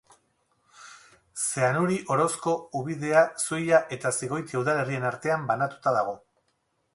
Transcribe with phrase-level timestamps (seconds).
[1.41, 6.19] Zeanuri, Orozko, Ubidea, Zuia eta Zigoitia udalerrien artean banatuta dago.